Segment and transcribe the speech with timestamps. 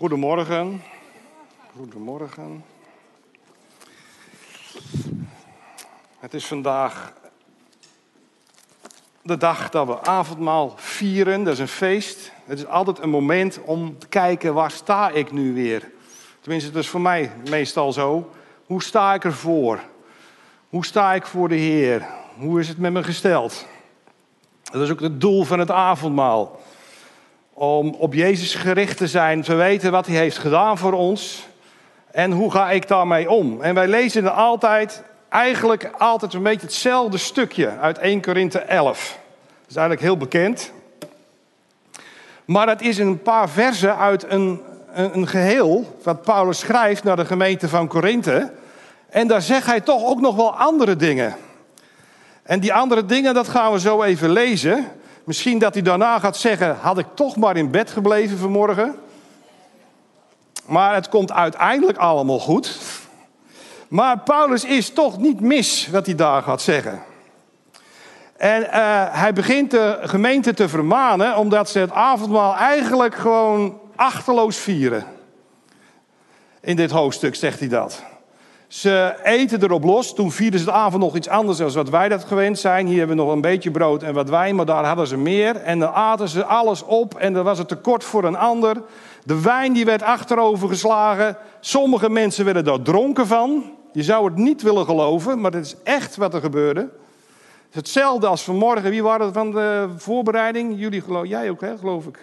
[0.00, 0.82] Goedemorgen.
[1.76, 2.64] Goedemorgen.
[6.18, 7.12] Het is vandaag
[9.22, 11.44] de dag dat we avondmaal vieren.
[11.44, 12.32] Dat is een feest.
[12.44, 15.90] Het is altijd een moment om te kijken waar sta ik nu weer.
[16.40, 18.30] Tenminste, dat is voor mij meestal zo.
[18.66, 19.80] Hoe sta ik ervoor?
[20.68, 22.06] Hoe sta ik voor de Heer?
[22.38, 23.66] Hoe is het met me gesteld?
[24.62, 26.60] Dat is ook het doel van het avondmaal
[27.60, 31.46] om op Jezus gericht te zijn, te weten wat Hij heeft gedaan voor ons
[32.10, 33.62] en hoe ga ik daarmee om.
[33.62, 39.18] En wij lezen er altijd, eigenlijk altijd een beetje hetzelfde stukje uit 1 Korinthe 11.
[39.60, 40.72] Dat is eigenlijk heel bekend.
[42.44, 44.60] Maar het is een paar versen uit een,
[44.92, 48.52] een, een geheel wat Paulus schrijft naar de gemeente van Korinthe.
[49.08, 51.36] En daar zegt hij toch ook nog wel andere dingen.
[52.42, 54.99] En die andere dingen, dat gaan we zo even lezen.
[55.30, 58.94] Misschien dat hij daarna gaat zeggen: had ik toch maar in bed gebleven vanmorgen.
[60.66, 62.78] Maar het komt uiteindelijk allemaal goed.
[63.88, 67.02] Maar Paulus is toch niet mis wat hij daar gaat zeggen.
[68.36, 68.68] En uh,
[69.10, 75.04] hij begint de gemeente te vermanen omdat ze het avondmaal eigenlijk gewoon achterloos vieren.
[76.60, 78.04] In dit hoofdstuk zegt hij dat.
[78.70, 80.14] Ze eten erop los.
[80.14, 82.86] Toen vierden ze de avond nog iets anders dan wat wij dat gewend zijn.
[82.86, 85.56] Hier hebben we nog een beetje brood en wat wijn, maar daar hadden ze meer.
[85.56, 88.82] En dan aten ze alles op en dan was het tekort voor een ander.
[89.24, 91.36] De wijn die werd achterover geslagen.
[91.60, 93.72] Sommige mensen werden daar dronken van.
[93.92, 96.88] Je zou het niet willen geloven, maar het is echt wat er gebeurde.
[97.70, 98.90] Hetzelfde als vanmorgen.
[98.90, 100.74] Wie waren het van de voorbereiding?
[100.76, 102.18] Jullie geloof, jij ook, hè, geloof ik.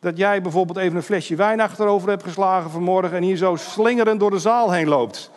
[0.00, 4.20] Dat jij bijvoorbeeld even een flesje wijn achterover hebt geslagen vanmorgen en hier zo slingerend
[4.20, 5.30] door de zaal heen loopt.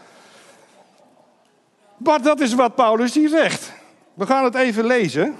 [1.98, 3.72] Maar dat is wat Paulus hier zegt.
[4.14, 5.36] We gaan het even lezen.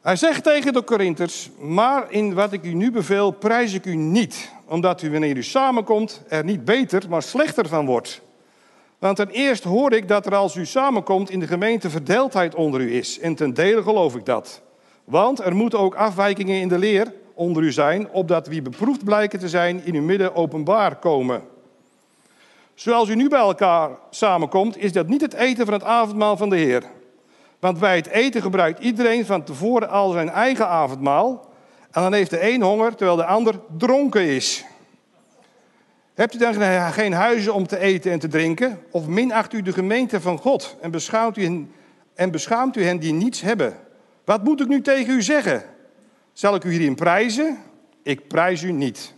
[0.00, 3.94] Hij zegt tegen de Korinters: Maar in wat ik u nu beveel, prijs ik u
[3.94, 8.20] niet, omdat u wanneer u samenkomt er niet beter, maar slechter van wordt.
[8.98, 12.80] Want ten eerste hoor ik dat er als u samenkomt in de gemeente verdeeldheid onder
[12.80, 13.18] u is.
[13.18, 14.62] En ten dele geloof ik dat.
[15.04, 19.38] Want er moeten ook afwijkingen in de leer onder u zijn, opdat wie beproefd blijken
[19.38, 21.42] te zijn in uw midden openbaar komen.
[22.74, 26.50] Zoals u nu bij elkaar samenkomt, is dat niet het eten van het avondmaal van
[26.50, 26.82] de Heer.
[27.58, 31.48] Want bij het eten gebruikt iedereen van tevoren al zijn eigen avondmaal.
[31.90, 34.64] En dan heeft de een honger terwijl de ander dronken is.
[36.14, 36.54] Hebt u dan
[36.92, 38.82] geen huizen om te eten en te drinken?
[38.90, 41.72] Of minacht u de gemeente van God en beschaamt u hen,
[42.14, 43.76] en beschaamt u hen die niets hebben?
[44.24, 45.75] Wat moet ik nu tegen u zeggen?
[46.36, 47.58] Zal ik u hierin prijzen?
[48.02, 49.14] Ik prijs u niet.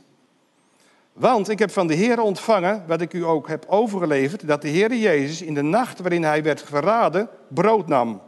[1.12, 4.68] Want ik heb van de Heer ontvangen, wat ik u ook heb overgeleverd, dat de
[4.68, 8.22] Heer Jezus in de nacht waarin hij werd verraden, brood nam.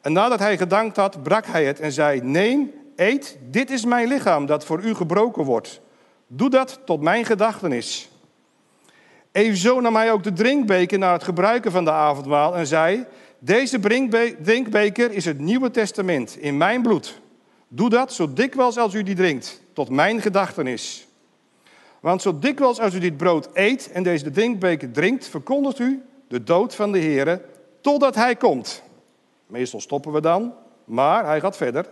[0.00, 4.08] En nadat hij gedankt had, brak hij het en zei: Neem, eet, dit is mijn
[4.08, 5.80] lichaam dat voor u gebroken wordt.
[6.26, 8.10] Doe dat tot mijn gedachtenis.
[9.32, 13.06] Evenzo nam hij ook de drinkbeker na het gebruiken van de avondmaal en zei:
[13.38, 13.80] Deze
[14.42, 17.20] drinkbeker is het Nieuwe Testament in mijn bloed.
[17.72, 21.06] Doe dat zo dikwijls als u die drinkt, tot mijn gedachtenis.
[22.00, 26.42] Want zo dikwijls als u dit brood eet en deze drinkbeker drinkt, verkondigt u de
[26.42, 27.40] dood van de Heer
[27.80, 28.82] totdat hij komt.
[29.46, 30.54] Meestal stoppen we dan,
[30.84, 31.86] maar hij gaat verder.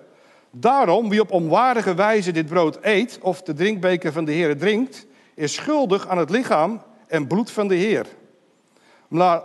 [0.51, 5.07] Daarom, wie op onwaardige wijze dit brood eet of de drinkbeker van de Heer drinkt,
[5.35, 8.07] is schuldig aan het lichaam en bloed van de Heer.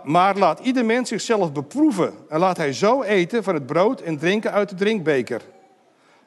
[0.04, 4.18] Maar laat ieder mens zichzelf beproeven en laat hij zo eten van het brood en
[4.18, 5.42] drinken uit de drinkbeker.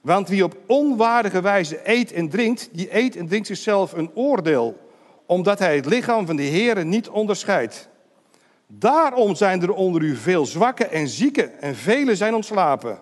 [0.08, 4.78] Want wie op onwaardige wijze eet en drinkt, die eet en drinkt zichzelf een oordeel,
[5.26, 7.90] omdat hij het lichaam van de Heer niet onderscheidt.
[8.68, 13.00] Daarom zijn er onder u veel zwakken en zieken en velen zijn ontslapen.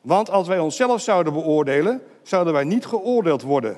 [0.00, 3.76] Want als wij onszelf zouden beoordelen, zouden wij niet geoordeeld worden.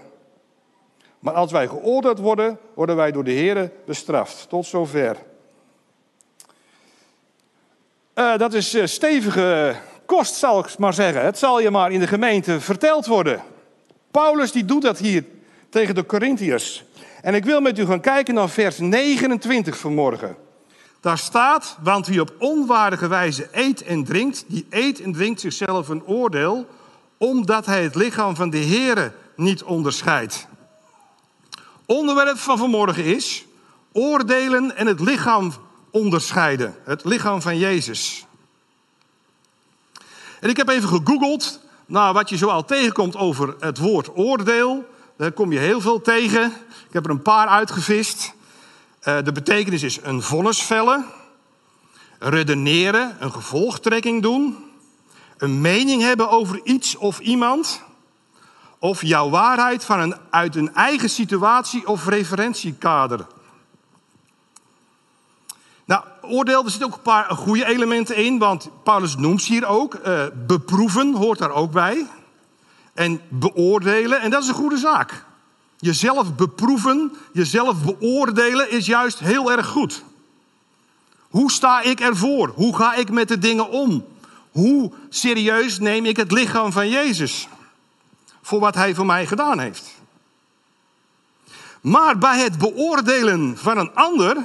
[1.18, 4.48] Maar als wij geoordeeld worden, worden wij door de Heer bestraft.
[4.48, 5.16] Tot zover.
[8.14, 9.76] Uh, dat is uh, stevige
[10.16, 11.24] kost, zal ik maar zeggen.
[11.24, 13.42] Het zal je maar in de gemeente verteld worden.
[14.10, 15.24] Paulus die doet dat hier
[15.68, 16.84] tegen de Corinthiërs.
[17.22, 20.36] En ik wil met u gaan kijken naar vers 29 vanmorgen.
[21.00, 25.88] Daar staat, want wie op onwaardige wijze eet en drinkt, die eet en drinkt zichzelf
[25.88, 26.66] een oordeel,
[27.18, 30.46] omdat hij het lichaam van de Here niet onderscheidt.
[31.86, 33.44] Onderwerp van vanmorgen is
[33.92, 35.52] oordelen en het lichaam
[35.90, 36.74] onderscheiden.
[36.84, 38.26] Het lichaam van Jezus.
[40.42, 44.88] En ik heb even gegoogeld naar wat je zoal tegenkomt over het woord oordeel.
[45.16, 46.52] Daar kom je heel veel tegen.
[46.86, 48.32] Ik heb er een paar uitgevist.
[49.04, 51.04] Uh, de betekenis is een vonnis vellen,
[52.18, 54.56] redeneren, een gevolgtrekking doen,
[55.38, 57.82] een mening hebben over iets of iemand,
[58.78, 63.26] of jouw waarheid van een, uit een eigen situatie of referentiekader.
[66.22, 69.94] Oordeel, er zitten ook een paar goede elementen in, want Paulus noemt hier ook.
[70.06, 72.06] Uh, beproeven hoort daar ook bij.
[72.94, 75.24] En beoordelen, en dat is een goede zaak.
[75.78, 80.02] Jezelf beproeven, jezelf beoordelen is juist heel erg goed.
[81.30, 82.48] Hoe sta ik ervoor?
[82.48, 84.04] Hoe ga ik met de dingen om?
[84.50, 87.48] Hoe serieus neem ik het lichaam van Jezus
[88.42, 90.00] voor wat Hij voor mij gedaan heeft?
[91.80, 94.36] Maar bij het beoordelen van een ander,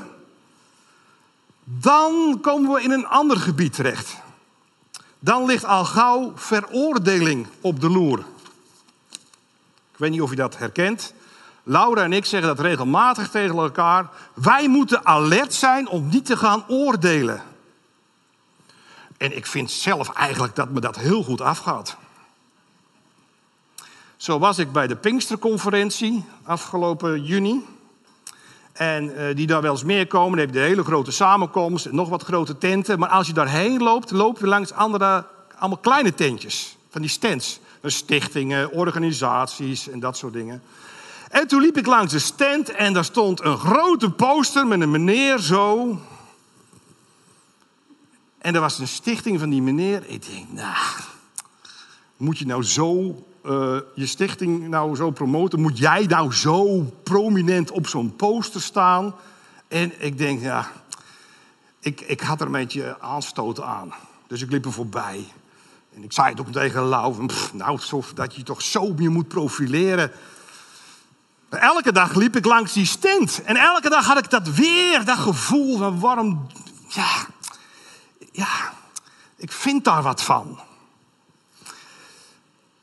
[1.69, 4.17] dan komen we in een ander gebied terecht.
[5.19, 8.19] Dan ligt al gauw veroordeling op de loer.
[9.91, 11.13] Ik weet niet of je dat herkent.
[11.63, 14.09] Laura en ik zeggen dat regelmatig tegen elkaar.
[14.33, 17.41] Wij moeten alert zijn om niet te gaan oordelen.
[19.17, 21.97] En ik vind zelf eigenlijk dat me dat heel goed afgaat.
[24.17, 27.65] Zo was ik bij de Pinksterconferentie afgelopen juni.
[28.77, 31.85] En uh, die daar wel eens meer komen, dan heb je de hele grote samenkomst
[31.85, 32.99] en nog wat grote tenten.
[32.99, 35.25] Maar als je daarheen loopt, loop je langs andere,
[35.57, 36.77] allemaal kleine tentjes.
[36.89, 37.59] Van die stands.
[37.83, 40.61] Stichtingen, organisaties en dat soort dingen.
[41.29, 44.91] En toen liep ik langs de stand en daar stond een grote poster met een
[44.91, 45.97] meneer zo.
[48.37, 50.03] En er was een stichting van die meneer.
[50.07, 50.75] Ik denk, nou,
[52.17, 53.15] moet je nou zo
[53.45, 55.61] uh, je stichting nou zo promoten?
[55.61, 59.15] Moet jij nou zo prominent op zo'n poster staan?
[59.67, 60.71] En ik denk, ja,
[61.79, 63.93] ik, ik had er een beetje aanstoten aan.
[64.27, 65.25] Dus ik liep er voorbij.
[65.95, 67.79] En ik zei het ook tegen Lau, nou,
[68.13, 70.11] dat je toch zo meer moet profileren.
[71.49, 73.41] Elke dag liep ik langs die stand.
[73.43, 76.47] En elke dag had ik dat weer, dat gevoel van warm.
[76.87, 77.25] Ja,
[78.31, 78.73] ja,
[79.35, 80.59] ik vind daar wat van.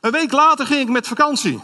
[0.04, 1.60] Een week later ging ik met vakantie.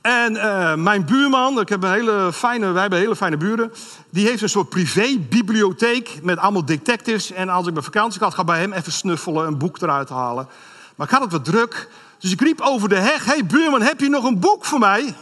[0.00, 3.72] En uh, mijn buurman, ik heb een hele fijne, wij hebben hele fijne buren,
[4.10, 7.32] die heeft een soort privébibliotheek met allemaal detectives.
[7.32, 10.08] En als ik mijn vakantie had, ga ik bij hem even snuffelen, een boek eruit
[10.08, 10.48] halen.
[10.94, 11.88] Maar ik had het wat druk,
[12.18, 15.14] dus ik riep over de heg: hey buurman, heb je nog een boek voor mij?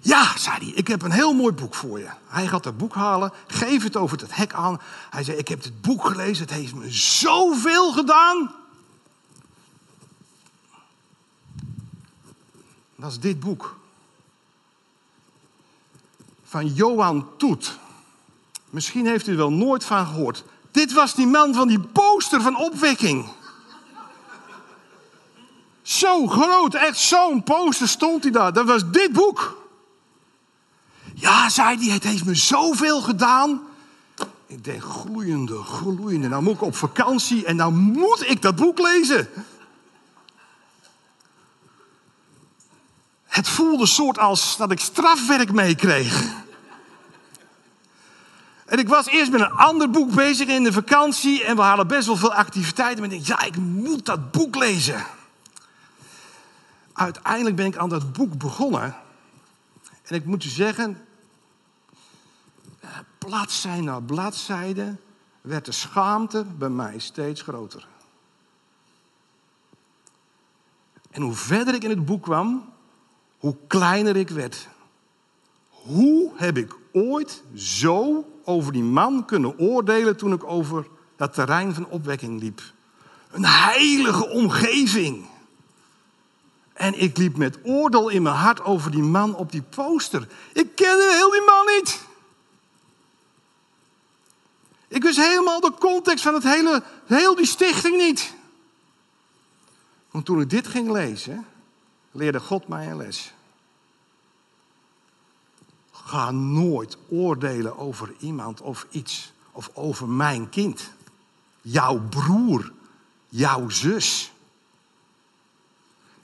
[0.00, 2.08] Ja, zei hij, ik heb een heel mooi boek voor je.
[2.26, 4.80] Hij gaat het boek halen, geef het over het hek aan.
[5.10, 8.50] Hij zei, ik heb het boek gelezen, het heeft me zoveel gedaan.
[13.00, 13.76] Dat is dit boek.
[16.44, 17.78] Van Johan Toet.
[18.70, 20.44] Misschien heeft u er wel nooit van gehoord.
[20.70, 23.28] Dit was die man van die poster van opwekking.
[25.82, 28.52] Zo groot, echt zo'n poster stond hij daar.
[28.52, 29.66] Dat was dit boek.
[31.14, 33.62] Ja, zei hij, het heeft me zoveel gedaan.
[34.46, 36.28] Ik denk, gloeiende, gloeiende.
[36.28, 39.28] Nou moet ik op vakantie en nou moet ik dat boek lezen.
[43.38, 46.24] Het voelde soort als dat ik strafwerk meekreeg.
[48.66, 51.44] En ik was eerst met een ander boek bezig in de vakantie.
[51.44, 53.00] En we hadden best wel veel activiteiten.
[53.04, 55.04] Maar ik denk, ja, ik moet dat boek lezen.
[56.92, 58.96] Uiteindelijk ben ik aan dat boek begonnen.
[60.04, 61.06] En ik moet u zeggen,
[63.18, 64.96] bladzijde na bladzijde
[65.40, 67.86] werd de schaamte bij mij steeds groter.
[71.10, 72.76] En hoe verder ik in het boek kwam,
[73.38, 74.68] hoe kleiner ik werd.
[75.68, 81.74] Hoe heb ik ooit zo over die man kunnen oordelen toen ik over dat terrein
[81.74, 82.62] van opwekking liep?
[83.30, 85.26] Een heilige omgeving.
[86.72, 90.28] En ik liep met oordeel in mijn hart over die man op die poster.
[90.52, 92.06] Ik kende heel die man niet.
[94.88, 98.34] Ik wist helemaal de context van het hele, heel die stichting niet.
[100.10, 101.46] Want toen ik dit ging lezen,
[102.10, 103.32] leerde God mij een les.
[105.92, 109.32] Ga nooit oordelen over iemand of iets.
[109.52, 110.90] Of over mijn kind.
[111.60, 112.72] Jouw broer.
[113.28, 114.32] Jouw zus.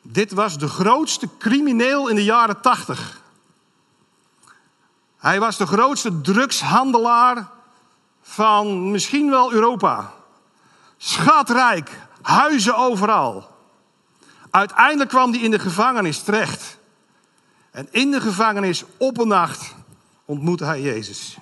[0.02, 3.22] Dit was de grootste crimineel in de jaren tachtig.
[5.16, 7.50] Hij was de grootste drugshandelaar
[8.22, 10.14] van misschien wel Europa.
[10.96, 13.53] Schatrijk, huizen overal.
[14.54, 16.78] Uiteindelijk kwam hij in de gevangenis terecht.
[17.70, 19.74] En in de gevangenis op een nacht
[20.24, 21.36] ontmoette hij Jezus.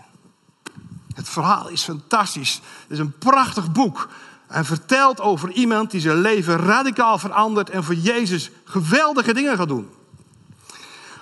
[1.14, 2.60] Het verhaal is fantastisch.
[2.82, 4.08] Het is een prachtig boek.
[4.46, 9.68] En vertelt over iemand die zijn leven radicaal verandert en voor Jezus geweldige dingen gaat
[9.68, 9.90] doen.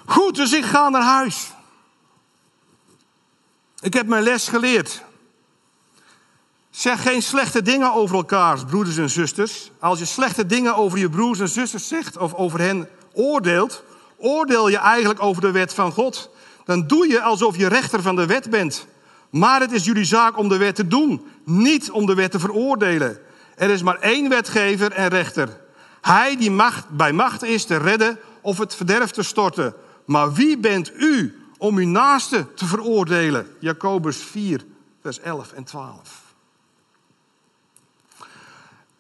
[0.07, 1.53] Goed, dus ik ga naar huis.
[3.81, 5.03] Ik heb mijn les geleerd.
[6.71, 9.71] Zeg geen slechte dingen over elkaar, broeders en zusters.
[9.79, 13.85] Als je slechte dingen over je broers en zusters zegt of over hen oordeelt,
[14.17, 16.31] oordeel je eigenlijk over de wet van God.
[16.65, 18.87] Dan doe je alsof je rechter van de wet bent.
[19.31, 22.39] Maar het is jullie zaak om de wet te doen, niet om de wet te
[22.39, 23.19] veroordelen.
[23.57, 25.61] Er is maar één wetgever en rechter.
[26.01, 29.75] Hij die macht, bij macht is te redden of het verderf te storten.
[30.05, 33.47] Maar wie bent u om uw naaste te veroordelen?
[33.59, 34.65] Jacobus 4,
[35.03, 36.20] vers 11 en 12.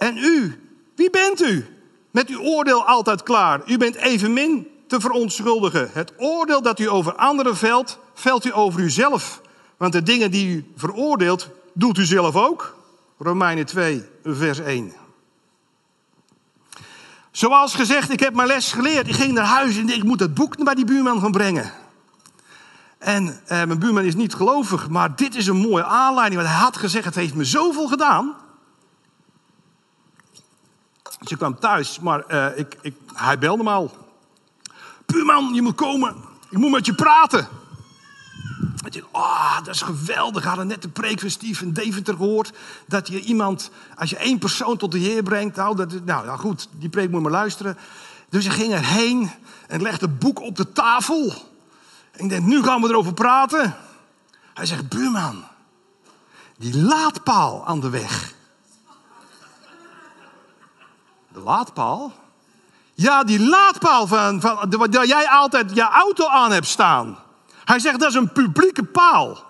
[0.00, 0.61] En u,
[0.95, 1.66] wie bent u?
[2.11, 3.62] Met uw oordeel altijd klaar.
[3.66, 5.90] U bent evenmin te verontschuldigen.
[5.92, 9.40] Het oordeel dat u over anderen velt, velt u over uzelf.
[9.76, 12.76] Want de dingen die u veroordeelt, doet u zelf ook.
[13.19, 14.92] Romeinen 2, vers 1.
[17.30, 19.09] Zoals gezegd, ik heb mijn les geleerd.
[19.09, 21.73] Ik ging naar huis en ik moet het boek bij die buurman gaan brengen.
[22.99, 26.40] En eh, mijn buurman is niet gelovig, maar dit is een mooie aanleiding.
[26.40, 28.35] Want hij had gezegd, het heeft me zoveel gedaan.
[31.21, 33.97] Ik kwam thuis, maar uh, ik, ik, hij belde me al.
[35.07, 36.17] Buurman, je moet komen.
[36.50, 37.49] Ik moet met je praten.
[38.85, 40.43] Ik dacht, oh, dat is geweldig.
[40.43, 42.53] We hadden net de preek van Steve Deventer gehoord.
[42.87, 45.57] Dat je iemand, als je één persoon tot de Heer brengt.
[45.57, 47.79] Nou, dat, nou ja, goed, die preek moet maar luisteren.
[48.29, 49.31] Dus ik ging erheen
[49.67, 51.33] en legde het boek op de tafel.
[52.11, 53.75] En ik denk, nu gaan we erover praten.
[54.55, 55.45] Hij zegt, buurman,
[56.59, 58.35] die laadpaal aan de weg.
[61.32, 62.12] De laadpaal?
[62.94, 67.18] Ja, die laadpaal van, van, waar jij altijd je auto aan hebt staan.
[67.64, 69.44] Hij zegt, dat is een publieke paal.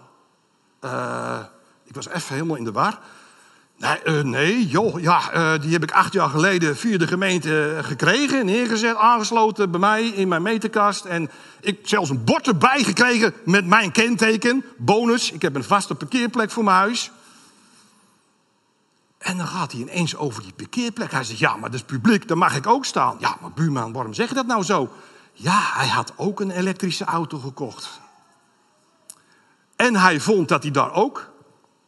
[0.84, 1.38] Uh,
[1.84, 2.98] ik was even helemaal in de war.
[3.76, 7.78] Nee, uh, nee joh, ja, uh, die heb ik acht jaar geleden via de gemeente
[7.82, 11.04] gekregen, neergezet, aangesloten bij mij in mijn meterkast.
[11.04, 15.32] En ik zelfs een bord erbij gekregen met mijn kenteken, bonus.
[15.32, 17.10] Ik heb een vaste parkeerplek voor mijn huis.
[19.20, 21.10] En dan gaat hij ineens over die parkeerplek.
[21.10, 23.16] Hij zegt, ja, maar dat is publiek, daar mag ik ook staan.
[23.18, 24.90] Ja, maar buurman, waarom zeg je dat nou zo?
[25.32, 28.00] Ja, hij had ook een elektrische auto gekocht.
[29.76, 31.30] En hij vond dat hij daar ook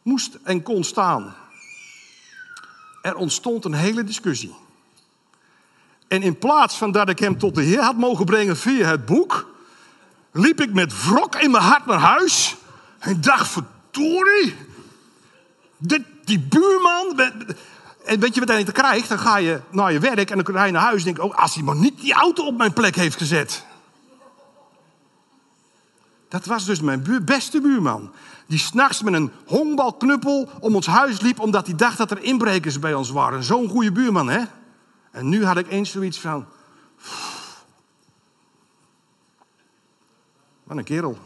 [0.01, 1.35] moest en kon staan.
[3.01, 4.55] Er ontstond een hele discussie.
[6.07, 9.05] En in plaats van dat ik hem tot de Heer had mogen brengen via het
[9.05, 9.47] boek,
[10.31, 12.55] liep ik met wrok in mijn hart naar huis.
[12.99, 14.55] En dacht, verdorie,
[15.77, 17.19] dit, die buurman.
[18.05, 19.09] En weet je wat hij te krijgt?
[19.09, 21.39] Dan ga je naar je werk en dan ga je naar huis en denk oh,
[21.39, 23.65] als hij maar niet die auto op mijn plek heeft gezet.
[26.27, 28.11] Dat was dus mijn beste buurman.
[28.45, 31.39] Die s'nachts met een honkbalknuppel om ons huis liep...
[31.39, 33.43] omdat hij dacht dat er inbrekers bij ons waren.
[33.43, 34.41] Zo'n goede buurman, hè?
[35.11, 36.45] En nu had ik eens zoiets van...
[40.63, 41.17] Wat een kerel.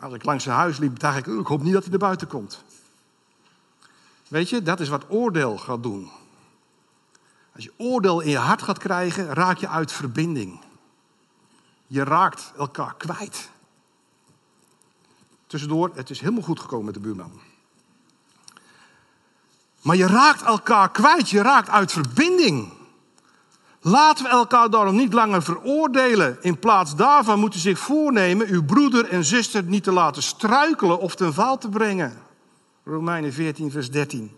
[0.00, 1.26] Als ik langs zijn huis liep, dacht ik...
[1.26, 2.64] ik hoop niet dat hij er buiten komt.
[4.28, 6.10] Weet je, dat is wat oordeel gaat doen.
[7.54, 10.60] Als je oordeel in je hart gaat krijgen, raak je uit verbinding.
[11.86, 13.50] Je raakt elkaar kwijt.
[15.46, 17.40] Tussendoor, het is helemaal goed gekomen met de buurman.
[19.82, 22.72] Maar je raakt elkaar kwijt, je raakt uit verbinding.
[23.80, 26.38] Laten we elkaar daarom niet langer veroordelen.
[26.40, 31.00] In plaats daarvan moet u zich voornemen uw broeder en zuster niet te laten struikelen
[31.00, 32.18] of ten val te brengen.
[32.84, 34.36] Romeinen 14, vers 13.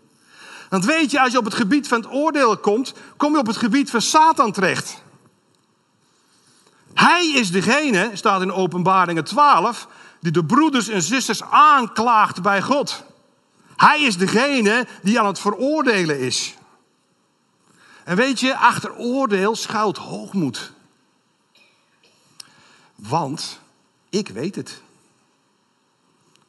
[0.69, 3.47] Want weet je, als je op het gebied van het oordeel komt, kom je op
[3.47, 5.03] het gebied van Satan terecht.
[6.93, 9.87] Hij is degene, staat in Openbaringen 12,
[10.19, 13.03] die de broeders en zusters aanklaagt bij God.
[13.75, 16.55] Hij is degene die aan het veroordelen is.
[18.11, 20.71] En weet je, achter oordeel schuilt hoogmoed.
[22.95, 23.59] Want
[24.09, 24.81] ik weet het.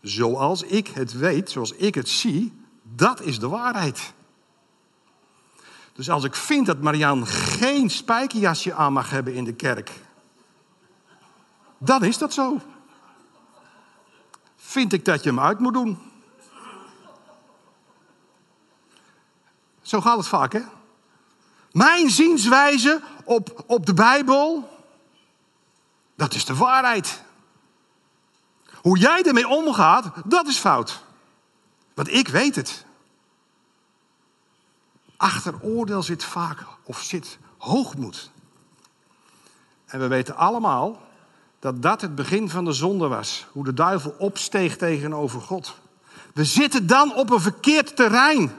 [0.00, 2.52] Zoals ik het weet, zoals ik het zie,
[2.82, 4.12] dat is de waarheid.
[5.92, 9.90] Dus als ik vind dat Marianne geen spijkerjasje aan mag hebben in de kerk,
[11.78, 12.60] dan is dat zo.
[14.56, 15.98] Vind ik dat je hem uit moet doen.
[19.82, 20.62] Zo gaat het vaak, hè?
[21.72, 24.68] Mijn zienswijze op, op de Bijbel,
[26.14, 27.22] dat is de waarheid.
[28.74, 31.04] Hoe jij ermee omgaat, dat is fout.
[31.94, 32.84] Want ik weet het.
[35.16, 38.30] Achter oordeel zit vaak, of zit hoogmoed.
[39.86, 41.02] En we weten allemaal
[41.58, 43.46] dat dat het begin van de zonde was.
[43.52, 45.74] Hoe de duivel opsteeg tegenover God.
[46.34, 48.56] We zitten dan op een verkeerd terrein.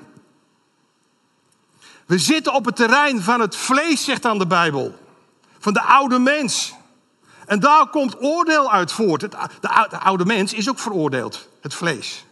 [2.06, 5.00] We zitten op het terrein van het vlees, zegt dan de Bijbel.
[5.60, 6.74] Van de oude mens.
[7.46, 9.32] En daar komt oordeel uit voort.
[9.62, 12.26] de oude mens is ook veroordeeld, het vlees.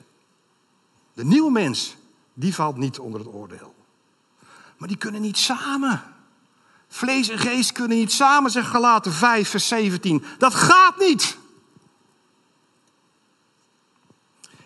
[1.14, 1.96] De nieuwe mens,
[2.34, 3.76] die valt niet onder het oordeel.
[4.78, 6.04] Maar die kunnen niet samen.
[6.88, 10.24] Vlees en geest kunnen niet samen, zegt Galaten 5, vers 17.
[10.38, 11.38] Dat gaat niet.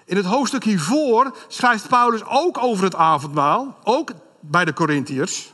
[0.05, 4.11] In het hoofdstuk hiervoor schrijft Paulus ook over het avondmaal, ook
[4.49, 5.53] bij de Corinthiërs.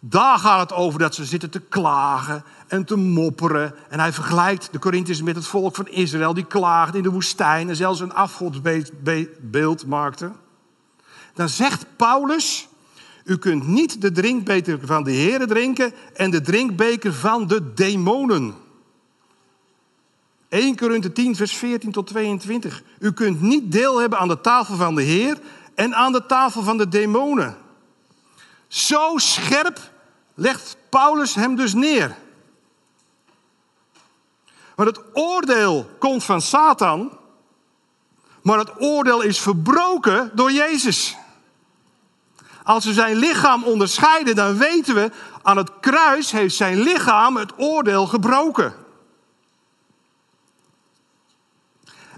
[0.00, 3.74] Daar gaat het over dat ze zitten te klagen en te mopperen.
[3.88, 7.68] En hij vergelijkt de Corinthiërs met het volk van Israël, die klaagde in de woestijn
[7.68, 10.32] en zelfs een afgodsbeeld maakte.
[11.34, 12.68] Dan zegt Paulus,
[13.24, 18.54] u kunt niet de drinkbeker van de Heeren drinken en de drinkbeker van de demonen.
[20.48, 22.82] 1 Korinthe 10, vers 14 tot 22.
[22.98, 25.38] U kunt niet deel hebben aan de tafel van de Heer
[25.74, 27.56] en aan de tafel van de demonen.
[28.74, 29.78] Zo scherp
[30.34, 32.16] legt Paulus hem dus neer.
[34.76, 37.18] Maar het oordeel komt van Satan,
[38.42, 41.16] maar het oordeel is verbroken door Jezus.
[42.62, 45.10] Als we zijn lichaam onderscheiden, dan weten we,
[45.42, 48.74] aan het kruis heeft zijn lichaam het oordeel gebroken.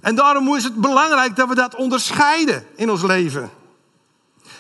[0.01, 3.56] En daarom is het belangrijk dat we dat onderscheiden in ons leven.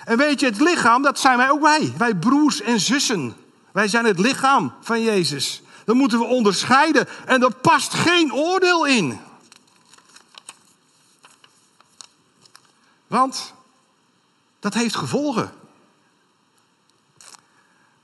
[0.06, 1.92] En weet je, het lichaam, dat zijn wij ook wij.
[1.96, 3.36] Wij broers en zussen.
[3.72, 5.62] Wij zijn het lichaam van Jezus.
[5.84, 7.08] Dat moeten we onderscheiden.
[7.24, 9.20] En er past geen oordeel in.
[13.06, 13.54] Want
[14.58, 15.52] dat heeft gevolgen.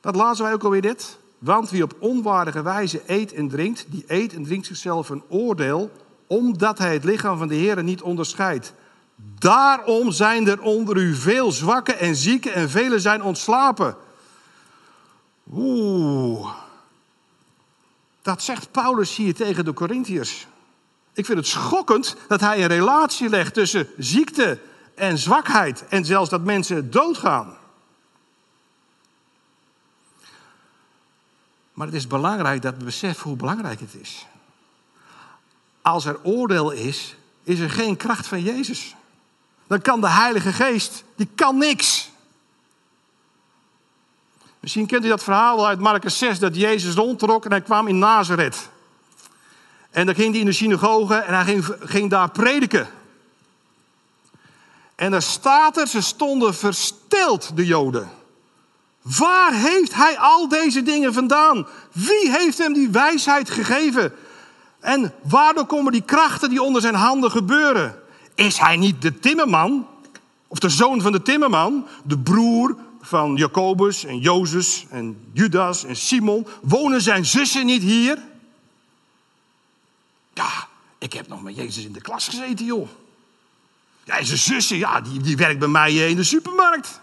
[0.00, 1.18] Dat lazen wij ook alweer dit.
[1.38, 5.90] Want wie op onwaardige wijze eet en drinkt, die eet en drinkt zichzelf een oordeel,
[6.26, 8.72] omdat hij het lichaam van de Heer niet onderscheidt.
[9.14, 13.96] Daarom zijn er onder u veel zwakken en zieken en velen zijn ontslapen.
[15.52, 16.54] Oeh.
[18.22, 20.46] Dat zegt Paulus hier tegen de Corinthiërs.
[21.12, 24.58] Ik vind het schokkend dat hij een relatie legt tussen ziekte
[24.94, 27.56] en zwakheid en zelfs dat mensen doodgaan.
[31.72, 34.26] Maar het is belangrijk dat we beseffen hoe belangrijk het is.
[35.82, 38.94] Als er oordeel is, is er geen kracht van Jezus.
[39.72, 42.10] Dan kan de Heilige Geest, die kan niks.
[44.60, 47.98] Misschien kent u dat verhaal uit Marcus 6, dat Jezus rondtrok en hij kwam in
[47.98, 48.68] Nazareth.
[49.90, 52.88] En dan ging hij in de synagoge en hij ging, ging daar prediken.
[54.94, 58.10] En daar staat er, ze stonden versteld, de Joden.
[59.02, 61.66] Waar heeft hij al deze dingen vandaan?
[61.92, 64.14] Wie heeft hem die wijsheid gegeven?
[64.80, 68.01] En waardoor komen die krachten die onder zijn handen gebeuren?
[68.34, 69.86] Is hij niet de timmerman?
[70.48, 71.86] Of de zoon van de timmerman?
[72.04, 76.46] De broer van Jacobus en Jozef en Judas en Simon?
[76.62, 78.22] Wonen zijn zussen niet hier?
[80.34, 80.68] Ja,
[80.98, 82.88] ik heb nog met Jezus in de klas gezeten, joh.
[84.04, 87.00] Ja, zijn zussen, ja, die, die werkt bij mij in de supermarkt.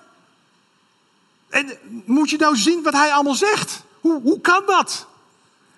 [1.49, 3.83] En moet je nou zien wat hij allemaal zegt?
[3.99, 5.07] Hoe, hoe kan dat?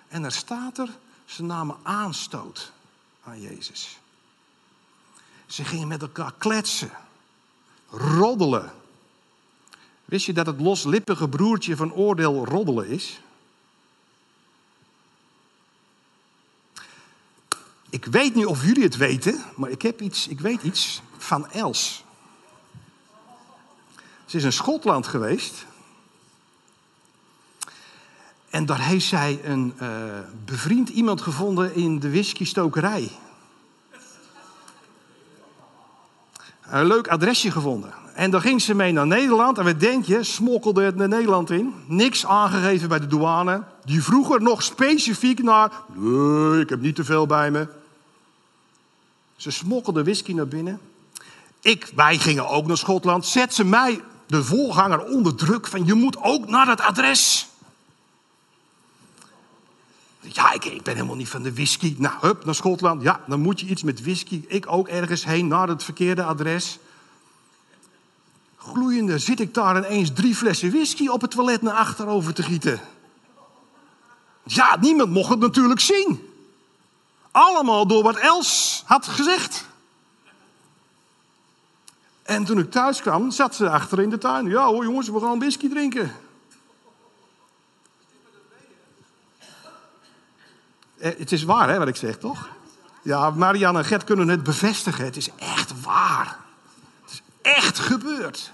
[0.08, 0.88] En er staat er,
[1.24, 2.72] ze namen aanstoot
[3.24, 3.98] aan Jezus.
[5.52, 6.90] Ze gingen met elkaar kletsen,
[7.90, 8.72] roddelen.
[10.04, 13.20] Wist je dat het loslippige broertje van oordeel roddelen is?
[17.90, 21.50] Ik weet niet of jullie het weten, maar ik, heb iets, ik weet iets van
[21.50, 22.04] Els.
[24.24, 25.66] Ze is in Schotland geweest.
[28.50, 33.10] En daar heeft zij een uh, bevriend iemand gevonden in de whiskystokerij.
[36.72, 37.92] Een leuk adresje gevonden.
[38.14, 39.58] En daar ging ze mee naar Nederland.
[39.58, 40.22] En wat denk je?
[40.22, 41.74] Smokkelde het naar Nederland in.
[41.86, 43.62] Niks aangegeven bij de douane.
[43.84, 45.70] Die vroeg er nog specifiek naar.
[45.94, 47.66] Nee, ik heb niet te veel bij me.
[49.36, 50.80] Ze smokkelde whisky naar binnen.
[51.60, 53.26] Ik, wij gingen ook naar Schotland.
[53.26, 57.48] Zet ze mij, de voorganger, onder druk van je moet ook naar dat adres.
[60.22, 61.94] Ja, ik, ik ben helemaal niet van de whisky.
[61.98, 63.02] Nou, hup, naar Schotland.
[63.02, 64.44] Ja, dan moet je iets met whisky.
[64.46, 66.78] Ik ook ergens heen naar het verkeerde adres.
[68.56, 72.80] Gloeiende zit ik daar ineens drie flessen whisky op het toilet naar achterover te gieten.
[74.44, 76.28] Ja, niemand mocht het natuurlijk zien.
[77.30, 79.66] Allemaal door wat Els had gezegd.
[82.22, 84.46] En toen ik thuis kwam, zat ze achter in de tuin.
[84.46, 86.12] Ja hoor jongens, we gaan whisky drinken.
[91.02, 92.48] Eh, het is waar hè, wat ik zeg, toch?
[93.02, 95.04] Ja, Marianne en Gert kunnen het bevestigen.
[95.04, 96.38] Het is echt waar.
[97.02, 98.52] Het is echt gebeurd.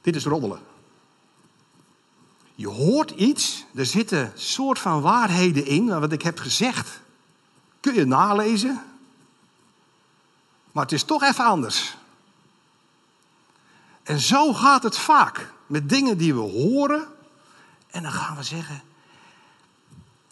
[0.00, 0.60] Dit is roddelen.
[2.54, 7.00] Je hoort iets, er zitten soort van waarheden in, wat ik heb gezegd.
[7.80, 8.82] Kun je nalezen.
[10.72, 11.96] Maar het is toch even anders.
[14.10, 17.06] En zo gaat het vaak met dingen die we horen.
[17.90, 18.82] En dan gaan we zeggen: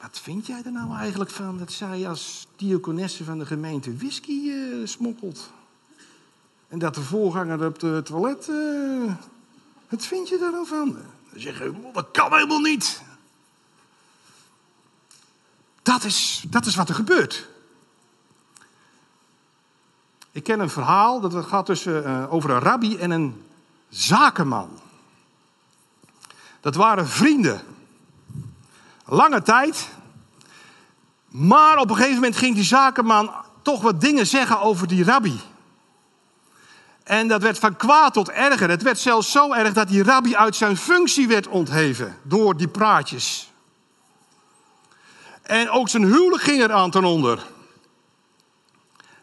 [0.00, 4.32] Wat vind jij er nou eigenlijk van dat zij als diakonesse van de gemeente whisky
[4.32, 5.50] uh, smokkelt?
[6.68, 8.48] En dat de voorganger op het toilet.
[8.48, 9.12] Uh,
[9.88, 10.92] wat vind je daar nou van?
[11.30, 13.02] Dan zeg je: Dat kan helemaal niet.
[15.82, 17.48] Dat is, dat is wat er gebeurt.
[20.30, 23.42] Ik ken een verhaal dat gaat tussen, uh, over een rabbi en een
[23.88, 24.81] zakenman.
[26.61, 27.62] Dat waren vrienden.
[29.05, 29.88] Lange tijd.
[31.29, 33.31] Maar op een gegeven moment ging die zakenman
[33.62, 35.40] toch wat dingen zeggen over die rabbi.
[37.05, 38.70] En dat werd van kwaad tot erger.
[38.70, 42.68] Het werd zelfs zo erg dat die rabbi uit zijn functie werd ontheven door die
[42.68, 43.53] praatjes.
[45.42, 47.46] En ook zijn huwelijk ging er aan ten onder.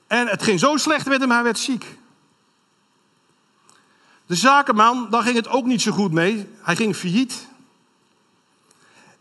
[0.07, 1.97] En het ging zo slecht met hem, hij werd ziek.
[4.25, 6.49] De zakenman, daar ging het ook niet zo goed mee.
[6.61, 7.47] Hij ging failliet.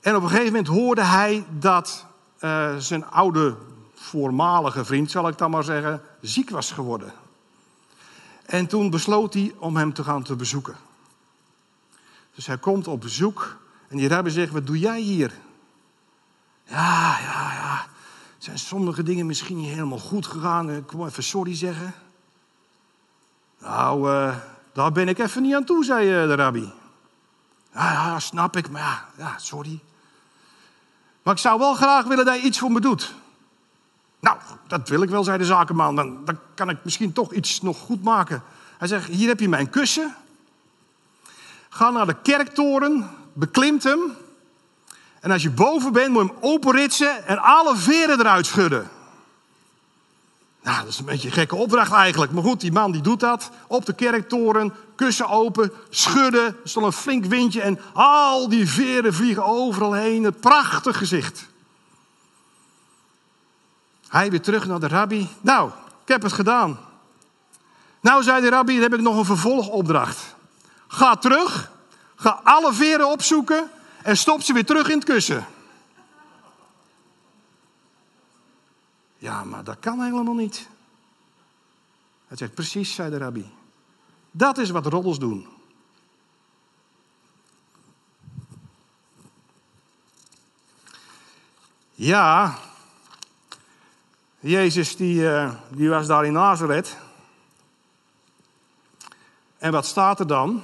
[0.00, 2.06] En op een gegeven moment hoorde hij dat
[2.40, 3.56] uh, zijn oude
[3.94, 7.12] voormalige vriend, zal ik dan maar zeggen, ziek was geworden.
[8.46, 10.76] En toen besloot hij om hem te gaan te bezoeken.
[12.34, 13.56] Dus hij komt op bezoek
[13.88, 15.32] en die rabbi zegt, wat doe jij hier?
[16.64, 17.86] Ja, ja, ja.
[18.38, 20.70] Zijn sommige dingen misschien niet helemaal goed gegaan?
[20.70, 21.94] Ik wil even sorry zeggen.
[23.58, 24.36] Nou, uh,
[24.74, 26.72] daar ben ik even niet aan toe, zei eh, de rabbi.
[27.74, 29.80] Ja, ja, snap ik, maar ja, ja, sorry.
[31.22, 33.14] Maar ik zou wel graag willen dat je iets voor me doet.
[34.20, 35.96] Nou, dat wil ik wel, zei de zakenman.
[35.96, 38.42] Dan, dan kan ik misschien toch iets nog goed maken.
[38.78, 40.14] Hij zegt, hier heb je mijn kussen.
[41.68, 44.00] Ga naar de kerktoren, beklimt hem.
[45.20, 48.90] En als je boven bent, moet je hem openritsen en alle veren eruit schudden.
[50.64, 52.32] Nou, dat is een beetje een gekke opdracht eigenlijk.
[52.32, 53.50] Maar goed, die man die doet dat.
[53.66, 56.46] Op de kerktoren, kussen open, schudden.
[56.46, 60.24] Er stond een flink windje en al die veren vliegen overal heen.
[60.24, 61.46] Een prachtig gezicht.
[64.08, 65.28] Hij weer terug naar de rabbi.
[65.40, 65.70] Nou,
[66.02, 66.78] ik heb het gedaan.
[68.00, 70.34] Nou, zei de rabbi, dan heb ik nog een vervolgopdracht.
[70.88, 71.70] Ga terug,
[72.16, 73.70] ga alle veren opzoeken
[74.02, 75.46] en stop ze weer terug in het kussen.
[79.24, 80.68] Ja, maar dat kan helemaal niet.
[82.26, 83.52] Hij zegt, precies, zei de rabbi.
[84.30, 85.46] Dat is wat roddels doen.
[91.90, 92.58] Ja,
[94.40, 96.96] Jezus die, eh, die was daar in Nazareth.
[99.58, 100.62] En wat staat er dan?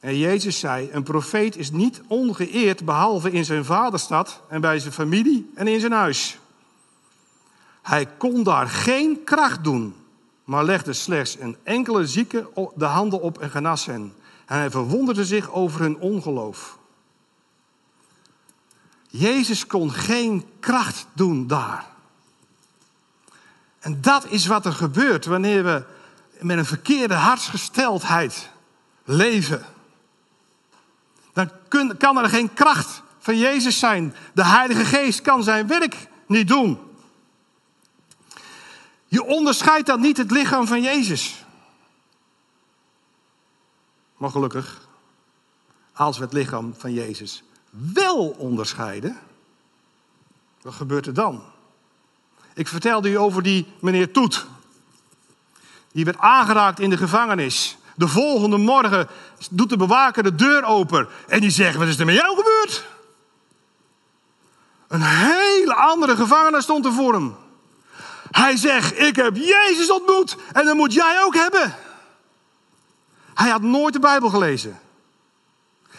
[0.00, 4.92] En Jezus zei: Een profeet is niet ongeëerd behalve in zijn vaderstad en bij zijn
[4.92, 6.38] familie en in zijn huis.
[7.86, 9.94] Hij kon daar geen kracht doen,
[10.44, 14.14] maar legde slechts een enkele zieke de handen op en genas hen.
[14.46, 16.78] En hij verwonderde zich over hun ongeloof.
[19.08, 21.86] Jezus kon geen kracht doen daar.
[23.78, 25.84] En dat is wat er gebeurt wanneer we
[26.40, 28.50] met een verkeerde hartsgesteldheid
[29.04, 29.64] leven.
[31.32, 31.50] Dan
[31.98, 34.14] kan er geen kracht van Jezus zijn.
[34.34, 36.85] De Heilige Geest kan zijn werk niet doen.
[39.06, 41.44] Je onderscheidt dan niet het lichaam van Jezus.
[44.16, 44.88] Maar gelukkig,
[45.92, 49.18] als we het lichaam van Jezus wel onderscheiden,
[50.62, 51.42] wat gebeurt er dan?
[52.54, 54.46] Ik vertelde u over die meneer Toet.
[55.92, 57.76] Die werd aangeraakt in de gevangenis.
[57.94, 59.08] De volgende morgen
[59.50, 62.86] doet de bewaker de deur open en die zegt: Wat is er met jou gebeurd?
[64.88, 67.36] Een hele andere gevangene stond er voor hem.
[68.36, 71.74] Hij zegt: Ik heb Jezus ontmoet en dat moet jij ook hebben.
[73.34, 74.78] Hij had nooit de Bijbel gelezen.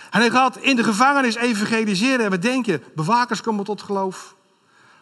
[0.09, 2.25] En hij gaat in de gevangenis evangeliseren.
[2.25, 4.35] En we denken: bewakers komen tot geloof.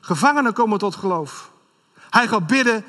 [0.01, 1.51] Gevangenen komen tot geloof.
[2.09, 2.85] Hij gaat bidden.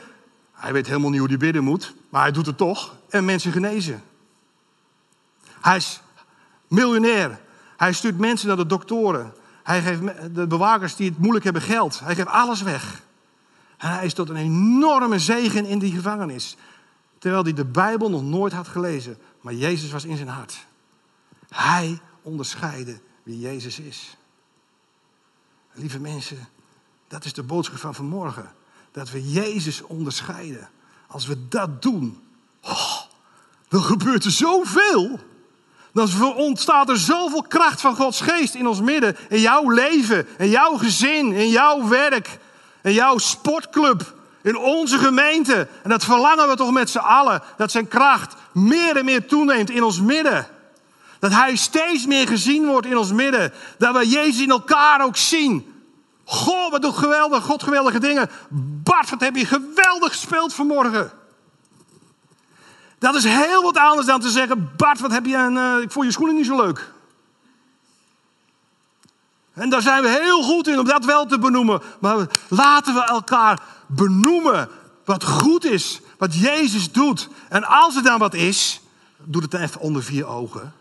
[0.53, 2.95] Hij weet helemaal niet hoe hij bidden moet, maar hij doet het toch.
[3.09, 4.03] En mensen genezen.
[5.61, 6.01] Hij is
[6.69, 7.41] miljonair.
[7.77, 9.35] Hij stuurt mensen naar de doktoren.
[9.63, 10.01] Hij geeft
[10.35, 12.01] de bewakers die het moeilijk hebben geld.
[12.01, 13.05] Hij geeft alles weg.
[13.77, 16.57] Hij is tot een enorme zegen in die gevangenis.
[17.19, 19.19] Terwijl hij de Bijbel nog nooit had gelezen.
[19.41, 20.67] Maar Jezus was in zijn hart.
[21.49, 24.17] Hij onderscheidde wie Jezus is.
[25.73, 26.49] Lieve mensen,
[27.09, 28.53] dat is de boodschap van vanmorgen.
[28.93, 30.69] Dat we Jezus onderscheiden.
[31.07, 32.23] Als we dat doen,
[32.63, 33.01] oh,
[33.69, 35.21] dan gebeurt er zoveel.
[35.93, 39.17] Dan ontstaat er zoveel kracht van Gods geest in ons midden.
[39.29, 42.39] In jouw leven, in jouw gezin, in jouw werk.
[42.87, 45.69] In jouw sportclub, in onze gemeente.
[45.83, 47.43] En dat verlangen we toch met z'n allen.
[47.57, 50.47] Dat zijn kracht meer en meer toeneemt in ons midden.
[51.19, 53.53] Dat hij steeds meer gezien wordt in ons midden.
[53.79, 55.75] Dat we Jezus in elkaar ook zien.
[56.25, 58.31] Goh, wat doet geweldig, God geweldige dingen.
[58.83, 61.11] Bart, wat heb je geweldig gespeeld vanmorgen.
[62.99, 65.93] Dat is heel wat anders dan te zeggen, Bart, wat heb je een, uh, ik
[65.93, 66.93] vond je schoenen niet zo leuk.
[69.57, 71.83] En daar zijn we heel goed in om dat wel te benoemen.
[72.01, 74.69] Maar laten we elkaar benoemen
[75.05, 77.29] wat goed is, wat Jezus doet.
[77.49, 78.81] En als er dan wat is,
[79.17, 80.73] doe het dan even onder vier ogen.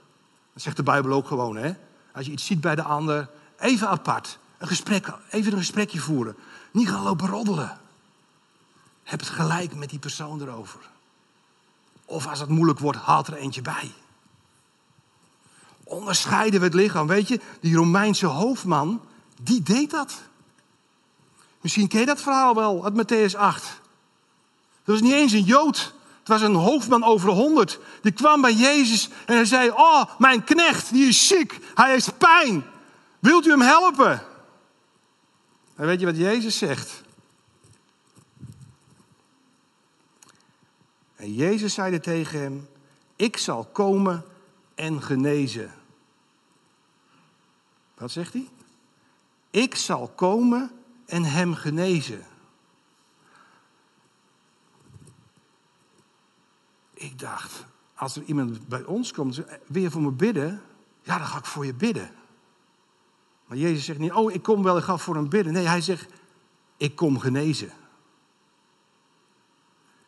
[0.53, 1.73] Dat zegt de Bijbel ook gewoon, hè?
[2.13, 4.37] Als je iets ziet bij de ander, even apart.
[4.57, 6.35] Een gesprek, even een gesprekje voeren.
[6.71, 7.77] Niet gaan lopen roddelen.
[9.03, 10.79] Heb het gelijk met die persoon erover.
[12.05, 13.91] Of als het moeilijk wordt, haal er eentje bij.
[15.85, 17.07] Onderscheiden we het lichaam.
[17.07, 19.01] Weet je, die Romeinse hoofdman,
[19.41, 20.21] die deed dat.
[21.61, 23.63] Misschien ken je dat verhaal wel uit Matthäus 8.
[24.83, 25.93] Dat was niet eens een Jood.
[26.19, 27.79] Het was een hoofdman over honderd.
[28.01, 31.59] Die kwam bij Jezus en hij zei: Oh, mijn knecht, die is ziek.
[31.75, 32.65] Hij heeft pijn.
[33.19, 34.23] Wilt u hem helpen?
[35.75, 37.01] En weet je wat Jezus zegt?
[41.15, 42.67] En Jezus zeide tegen hem:
[43.15, 44.25] Ik zal komen
[44.75, 45.73] en genezen.
[47.97, 48.49] Wat zegt hij?
[49.49, 50.71] Ik zal komen
[51.05, 52.25] en hem genezen.
[56.93, 60.61] Ik dacht, als er iemand bij ons komt, je voor me bidden?
[61.01, 62.11] Ja, dan ga ik voor je bidden.
[63.45, 65.53] Maar Jezus zegt niet, oh, ik kom wel, ik ga voor hem bidden.
[65.53, 66.11] Nee, hij zegt,
[66.77, 67.71] ik kom genezen.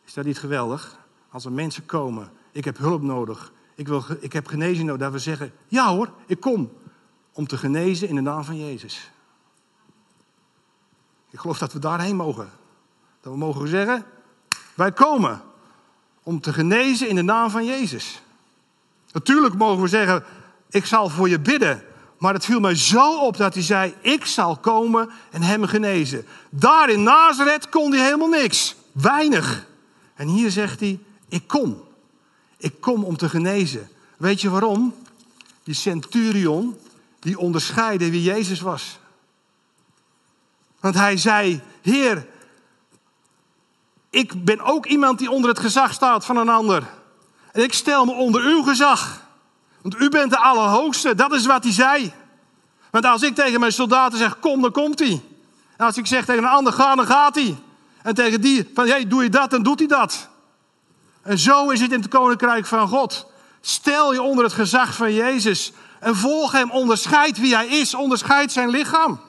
[0.04, 0.98] Is dat niet geweldig?
[1.30, 5.12] Als er mensen komen, ik heb hulp nodig, ik, wil, ik heb genezing nodig, dat
[5.12, 6.72] we zeggen, ja hoor, ik kom
[7.32, 9.10] om te genezen in de naam van Jezus.
[11.30, 12.50] Ik geloof dat we daarheen mogen.
[13.20, 14.04] Dat we mogen zeggen,
[14.74, 15.42] wij komen
[16.22, 18.22] om te genezen in de naam van Jezus.
[19.12, 20.24] Natuurlijk mogen we zeggen,
[20.70, 21.82] ik zal voor je bidden.
[22.18, 26.26] Maar het viel mij zo op dat hij zei, ik zal komen en hem genezen.
[26.50, 28.76] Daar in Nazareth kon hij helemaal niks.
[28.92, 29.66] Weinig.
[30.14, 31.86] En hier zegt hij, ik kom.
[32.58, 33.88] Ik kom om te genezen.
[34.16, 34.94] Weet je waarom?
[35.62, 36.78] Die centurion,
[37.20, 38.98] die onderscheidde wie Jezus was.
[40.80, 42.26] Want hij zei, Heer,
[44.10, 46.88] ik ben ook iemand die onder het gezag staat van een ander.
[47.52, 49.26] En ik stel me onder uw gezag.
[49.82, 52.12] Want u bent de Allerhoogste, dat is wat hij zei.
[52.90, 55.22] Want als ik tegen mijn soldaten zeg, kom, dan komt hij.
[55.76, 57.56] En als ik zeg tegen een ander, ga, dan gaat hij.
[58.02, 60.28] En tegen die, van, hey, doe je dat, dan doet hij dat.
[61.28, 63.32] En zo is het in het koninkrijk van God.
[63.60, 65.72] Stel je onder het gezag van Jezus.
[66.00, 69.20] En volg hem, onderscheid wie hij is, onderscheid zijn lichaam.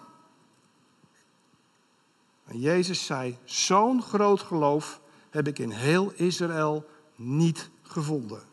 [2.45, 8.43] En Jezus zei, zo'n groot geloof heb ik in heel Israël niet gevonden.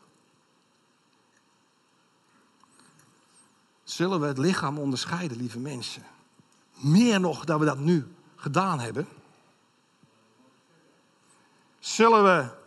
[3.84, 6.02] Zullen we het lichaam onderscheiden, lieve mensen?
[6.74, 9.08] Meer nog dan we dat nu gedaan hebben.
[11.78, 12.64] Zullen we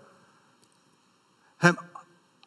[1.60, 1.78] hem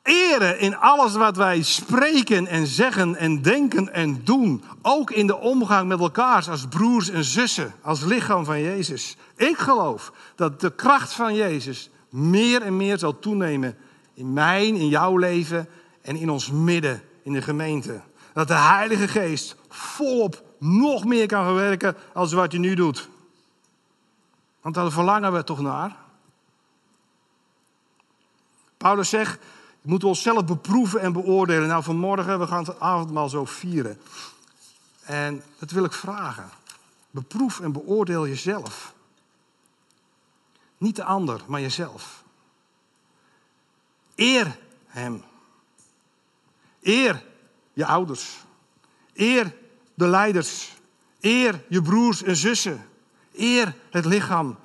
[0.02, 4.64] eren in alles wat wij spreken en zeggen en denken en doen.
[4.82, 9.16] Ook in de omgang met elkaar als broers en zussen, als lichaam van Jezus.
[9.36, 13.76] Ik geloof dat de kracht van Jezus meer en meer zal toenemen
[14.14, 15.68] in mijn, in jouw leven
[16.02, 18.00] en in ons midden, in de gemeente.
[18.32, 23.08] Dat de Heilige Geest volop nog meer kan werken als wat hij nu doet.
[24.60, 26.01] Want daar verlangen we toch naar.
[28.82, 29.38] Paulus zegt,
[29.80, 31.68] we moeten onszelf beproeven en beoordelen.
[31.68, 34.00] Nou, vanmorgen, we gaan het avondmaal zo vieren.
[35.04, 36.50] En dat wil ik vragen.
[37.10, 38.94] Beproef en beoordeel jezelf.
[40.78, 42.24] Niet de ander, maar jezelf.
[44.14, 45.24] Eer hem.
[46.80, 47.24] Eer
[47.72, 48.44] je ouders.
[49.14, 49.56] Eer
[49.94, 50.74] de leiders.
[51.20, 52.88] Eer je broers en zussen.
[53.32, 54.58] Eer het lichaam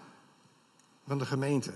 [1.08, 1.73] van de gemeente.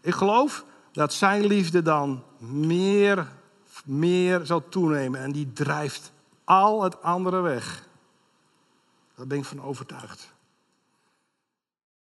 [0.00, 3.28] Ik geloof dat zijn liefde dan meer,
[3.84, 5.20] meer zal toenemen.
[5.20, 6.12] En die drijft
[6.44, 7.88] al het andere weg.
[9.14, 10.32] Daar ben ik van overtuigd.